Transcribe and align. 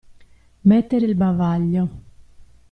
Mettere 0.61 1.05
il 1.05 1.13
bavaglio. 1.13 1.89